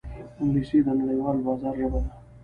انګلیسي 0.41 0.79
د 0.85 0.87
نړیوال 0.99 1.37
بازار 1.45 1.73
ژبه 1.81 1.99
ده 2.03 2.11